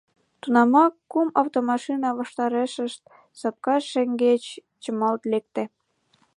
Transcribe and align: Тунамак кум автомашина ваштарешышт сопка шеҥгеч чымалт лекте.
Тунамак 0.41 0.93
кум 1.11 1.27
автомашина 1.41 2.09
ваштарешышт 2.19 3.01
сопка 3.39 3.75
шеҥгеч 3.91 4.43
чымалт 4.81 5.21
лекте. 5.31 5.63